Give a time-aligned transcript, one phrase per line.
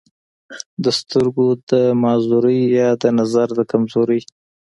[0.83, 4.21] دَسترګو دَمعذورۍ يا دَنظر دَکمزورۍ